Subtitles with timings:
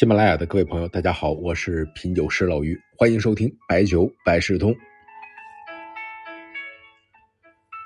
[0.00, 4.74] 喜马拉雅的各位朋友，大家好，我是品酒师老于，欢迎收听白酒百事通。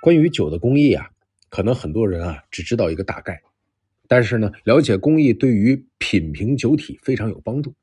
[0.01, 1.11] 关于酒的工艺啊，
[1.49, 3.43] 可能很多人啊只知道一个大概，
[4.07, 7.75] 但是呢，了解工艺对于品评酒体非常有帮助。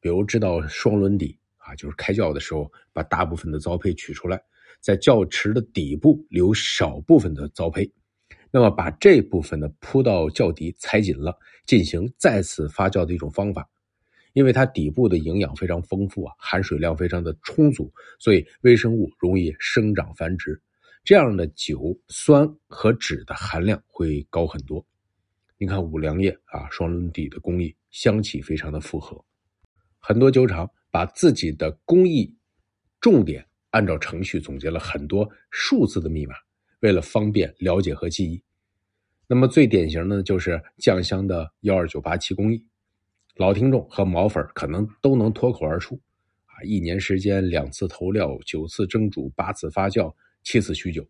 [0.00, 4.40] 比如知道双轮底啊，就是开窖的时候把大部分的糟胚取出来，
[4.80, 7.92] 在窖池的底部留少部分的糟胚。
[8.50, 13.68] 那么把这部分呢铺到窖底，踩紧了，进行再次发酵的一种方法。
[14.34, 20.60] 因为它底部的营养非常丰富啊，含水量非常的充足，所以微生物容易生长繁殖。
[21.02, 24.84] 这样的酒酸和酯的含量会高很多。
[25.56, 29.24] 你看五粮液啊，双轮底的工艺，香气非常的复合。
[29.98, 32.32] 很多酒厂把自己的工艺
[33.00, 36.34] 重点按照程序总结了很多数字的密码。
[36.80, 38.42] 为了方便了解和记忆，
[39.26, 42.64] 那么最典型的就是酱香的幺二九八七工艺，
[43.36, 46.00] 老听众和毛粉可能都能脱口而出
[46.46, 46.62] 啊！
[46.62, 51.04] 一年时间，两次投料，九次蒸煮，八次发酵，七次酗酒，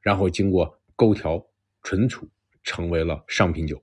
[0.00, 1.46] 然后经过勾调、
[1.82, 2.26] 存储，
[2.64, 3.82] 成为了上品酒。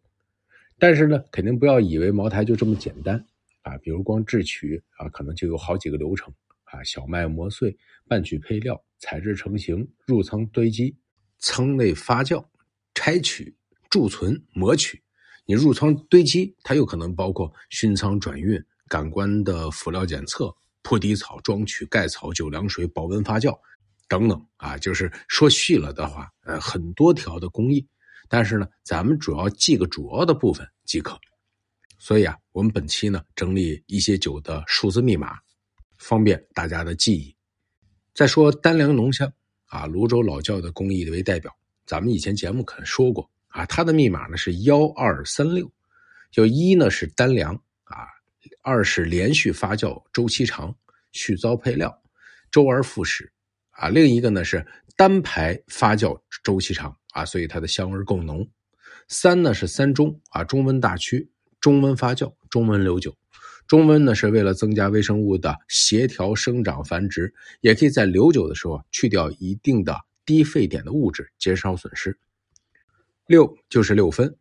[0.79, 3.23] 但是呢，肯定不要以为茅台就这么简单
[3.61, 3.77] 啊！
[3.77, 10.95] 比如光制曲啊，可能就有好几个流程啊：小麦磨碎、半曲配料、采制成型、入仓堆积。
[11.39, 12.45] 仓内发酵、
[12.93, 13.55] 拆取、
[13.89, 15.01] 贮存、磨取，
[15.45, 23.57] 你入仓堆积，它有可能包括熏仓转运、感官的辅料检测、铺底草、装曲、盖草、酒凉水、保温发酵
[24.07, 27.87] 等等啊，就是说细了的话，呃，很多条的工艺。
[28.27, 31.19] 但是呢，咱们主要记个主要的部分即可。
[31.97, 35.37] 所以啊，我们本期呢整理一些酒的数字密码，
[35.97, 37.35] 方便大家的记忆。
[38.13, 39.31] 再说单粮浓香。
[39.69, 45.71] 啊，泸州老窖的工艺为代表，咱们以前节目可能说过啊，它的密码呢是幺二三六，
[46.31, 48.05] 就一呢是单粮啊，
[48.61, 50.75] 二是连续发酵周期长，
[51.11, 51.95] 续糟配料，
[52.51, 53.31] 周而复始
[53.69, 54.65] 啊，另一个呢是
[54.97, 58.47] 单排发酵周期长啊，所以它的香味更浓。
[59.07, 61.29] 三呢是三中啊，中温大曲，
[61.59, 63.15] 中温发酵，中温留酒。
[63.69, 67.31] 中温呢，是为了增加微生物的协调生长繁殖，
[67.61, 72.17] 也可以在留酒的时候去掉一定的低沸点的物质，减少损失。
[73.27, 74.35] 六就是六分，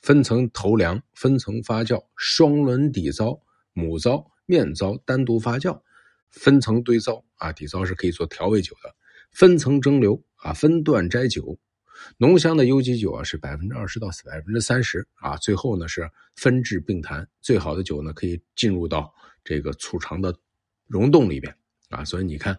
[0.00, 3.38] 分层投粮，分层发酵，双轮底糟、
[3.74, 5.82] 母糟、面糟单独发酵，
[6.30, 8.94] 分层堆糟啊，底糟是可以做调味酒的，
[9.32, 11.58] 分层蒸馏啊，分段摘酒。
[12.18, 19.12] 浓香的优级酒啊是百分之二十到百分之三十啊，最后呢是分制并谈，最好的酒呢可以进入到
[19.44, 20.34] 这个储藏的
[20.86, 21.54] 溶洞里边
[21.88, 22.58] 啊，所以你看，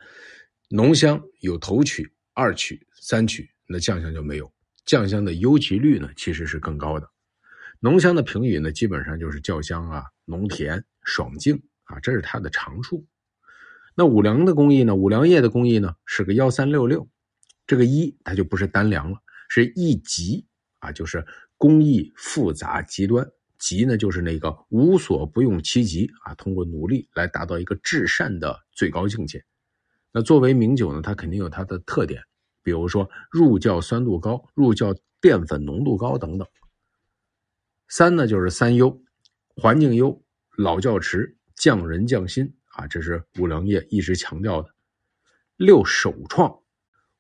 [0.70, 4.52] 浓香有头曲、二曲、三曲，那酱香就没有，
[4.86, 7.10] 酱香的优级率呢其实是更高的。
[7.80, 13.06] 浓香的评语呢基本上就是窖香啊、浓甜、爽净啊，这是它的长处。
[13.96, 17.08] 那五粮的工艺呢，五粮液的工艺呢是个幺三六六，
[17.68, 19.20] 这个一它就不是单粮了。
[19.56, 20.48] 是一极
[20.80, 21.24] 啊，就是
[21.60, 29.46] 工艺复杂极端，极呢就是那个无所不用其极啊，通过努力来达到一个至善的最高境界。
[30.12, 32.24] 那作为名酒呢，它肯定有它的特点，
[32.64, 36.48] 比如说入窖酸度高、入窖淀粉浓度高等等。
[37.88, 39.04] 三呢就是三优，
[39.50, 40.20] 环境优、
[40.58, 44.74] 老窖池、匠人匠心啊，这是五粮液一直强调的。
[45.58, 46.60] 六首创，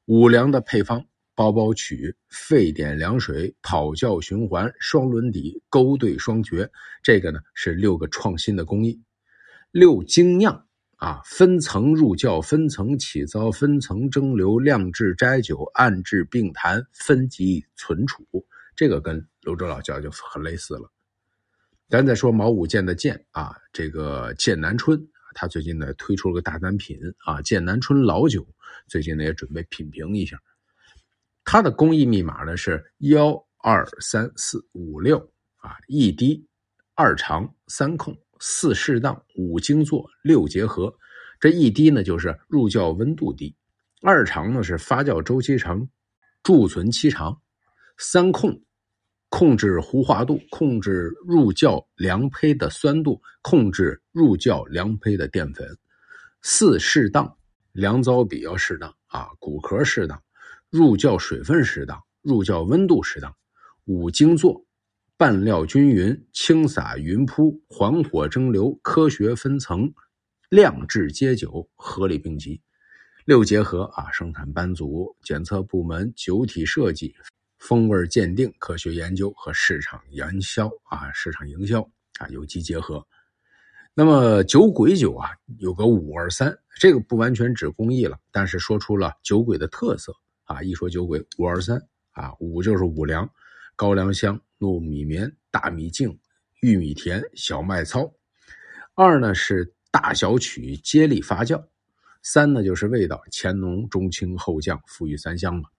[0.05, 1.05] 五粮的配方。
[1.35, 6.69] 包包曲、沸点凉水、跑窖循环、双轮底、勾兑双绝，
[7.01, 9.01] 这个呢是六个创新的工艺。
[9.71, 10.67] 六精酿
[10.97, 18.23] 啊，分层入窖、分层起糟、分层蒸馏、晾制摘酒、按制并谈、分级存储，
[18.75, 20.91] 这个跟泸州老窖就很类似了。
[21.89, 28.47] 咱再说毛五剑的剑啊，这个剑南春，他最近呢推出了个大单品啊，剑南春老酒，
[28.87, 30.37] 最近呢也准备品评一下。
[31.53, 35.19] 它的工艺密码呢是幺二三四五六
[35.57, 36.43] 啊，一滴
[36.95, 40.91] 二长三控四适当五精做六结合。
[41.39, 43.55] 这一滴呢就是入窖温度低，
[44.01, 45.87] 二长呢是发酵周期长，
[46.41, 47.39] 贮存期长，
[47.99, 48.59] 三控
[49.29, 55.67] 控制糊化度，控制入窖凉胚的酸度，控制入窖凉胚的淀粉。
[56.41, 57.37] 四适当，
[57.73, 60.19] 粮糟比较适当啊，骨壳适当。
[60.73, 63.31] 入窖水分适当，入窖温度适当。
[63.85, 64.65] 五精做，
[65.17, 69.93] 拌料均匀，轻撒匀铺，缓火蒸馏，科学分层，
[70.49, 72.59] 酿制接酒，合理并集。
[73.23, 77.13] 六结合啊，生产班组、检测部门、酒体设计、
[77.59, 81.87] 风味鉴定、科学研究和市场营销啊，市场营销
[82.17, 83.05] 啊，有机结合。
[83.93, 85.29] 那么酒鬼酒啊，
[85.59, 90.11] 有个五二三，这个不完全指工艺了，但是说出了酒鬼的特色
[90.45, 90.61] 啊。
[90.61, 91.81] 一说酒鬼，五二三
[92.11, 93.29] 啊，五就是五粮，
[93.75, 96.17] 高粱香、糯米棉、大米净、
[96.61, 98.11] 玉米甜、小麦糙；
[98.95, 101.63] 二呢是大小曲接力发酵；
[102.21, 105.69] 三呢就是味道，前浓中清后降，馥郁三香嘛。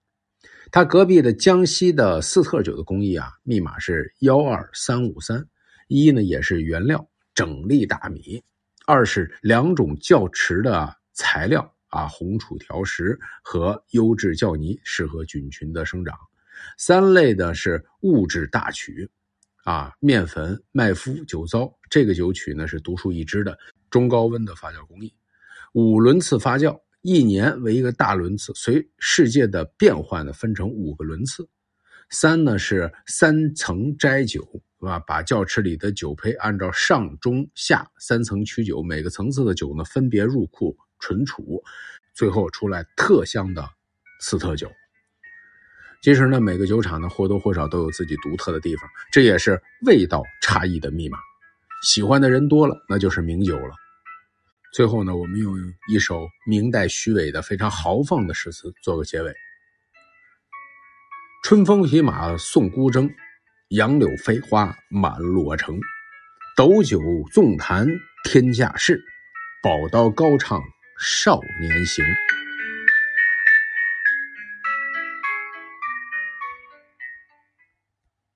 [0.71, 5.47] 他隔壁的江西的四特酒的工艺啊，密码是幺二三五三，
[5.87, 7.07] 一呢也是原料。
[7.33, 8.41] 整粒大米，
[8.87, 16.13] 二是两种窖池的材料啊，红杵条石和优质窖泥，适合菌群的生长。
[16.77, 19.09] 三类呢是物质大曲，
[19.63, 21.73] 啊，面粉、麦麸、酒糟。
[21.89, 23.57] 这个酒曲呢是独树一帜的
[23.89, 25.13] 中高温的发酵工艺。
[25.71, 31.47] 五轮次发酵，一年为一个大轮次，随世界的变换呢分成五个轮次。
[32.09, 34.45] 三呢是三层斋酒。
[34.81, 34.99] 是吧？
[34.99, 41.63] 把窖池里的酒胚按照上中下三层取酒，每个层次的酒呢分别入库存储，
[42.15, 43.69] 最后出来特香的
[44.19, 44.71] 四特酒。
[46.01, 51.19] 其实呢，每个酒厂呢或多或少都有自己独特的地方，这也是味道差异的密码。
[51.83, 53.75] 喜欢的人多了，那就是名酒了。
[54.73, 55.55] 最后呢，我们用
[55.87, 59.31] 一首明代徐伟的非常豪放的诗词做个结尾：
[61.43, 63.07] 春风骑马送孤征。
[63.69, 65.79] 杨柳飞花满洛城，
[66.55, 66.99] 斗酒
[67.33, 67.87] 纵谈
[68.23, 69.03] 天下事，
[69.63, 70.61] 宝刀高唱
[70.97, 72.05] 少年行。